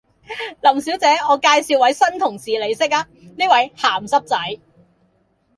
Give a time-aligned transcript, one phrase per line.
[0.63, 3.07] 林小姐，我介紹位新同事你識呀，
[3.37, 4.35] 呢位鹹濕仔